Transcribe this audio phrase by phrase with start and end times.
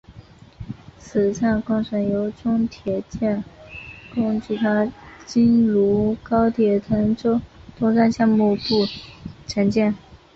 [0.97, 3.43] 此站工程由中铁建
[4.15, 4.91] 工集团
[5.27, 7.39] 京沪高铁滕州
[7.77, 8.87] 东站项目部
[9.45, 9.95] 承建。